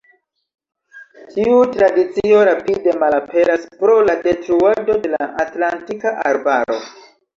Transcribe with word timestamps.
Tiu 1.33 1.59
tradicio 1.75 2.39
rapide 2.49 2.95
malaperas 3.03 3.69
pro 3.83 3.99
la 4.09 4.17
detruado 4.29 4.97
de 5.05 5.13
la 5.13 5.29
atlantika 5.45 6.15
arbaro. 6.33 6.81